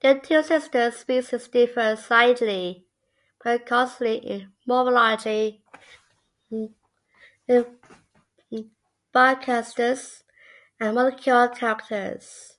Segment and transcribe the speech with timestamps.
[0.00, 2.84] The two sister species differ slightly
[3.44, 5.62] but consistently in morphology,
[9.14, 10.24] bioacoustics,
[10.80, 12.58] and molecular characters.